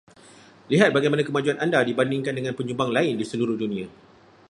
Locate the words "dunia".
3.63-3.85